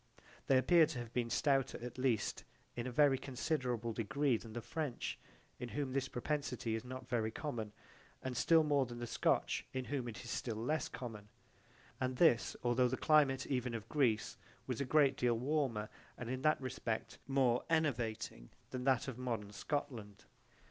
They 0.47 0.57
appear 0.57 0.87
to 0.87 0.97
have 0.97 1.13
been 1.13 1.29
stouter 1.29 1.77
at 1.79 1.99
least 1.99 2.43
in 2.75 2.87
a 2.87 2.91
very 2.91 3.19
considerable 3.19 3.93
degree 3.93 4.35
than 4.35 4.53
the 4.53 4.61
French 4.63 5.19
in 5.59 5.69
whom 5.69 5.93
this 5.93 6.07
propensity 6.09 6.73
is 6.73 6.83
not 6.83 7.07
very 7.07 7.29
common 7.29 7.71
and 8.23 8.35
still 8.35 8.63
more 8.63 8.87
than 8.87 8.97
the 8.97 9.05
Scotch 9.05 9.63
in 9.73 9.85
whom 9.85 10.07
it 10.07 10.23
is 10.23 10.31
still 10.31 10.55
less 10.55 10.89
common, 10.89 11.29
and 11.99 12.15
this 12.17 12.55
although 12.63 12.87
the 12.87 12.97
climate 12.97 13.45
even 13.45 13.75
of 13.75 13.87
Greece 13.89 14.37
was 14.65 14.81
a 14.81 14.85
great 14.85 15.17
deal 15.17 15.37
warmer 15.37 15.87
and 16.17 16.31
in 16.31 16.41
that 16.41 16.59
respect 16.59 17.19
more 17.27 17.63
enervating 17.69 18.49
than 18.71 18.85
that 18.85 19.07
of 19.07 19.19
modern 19.19 19.51
Scotland. 19.51 20.25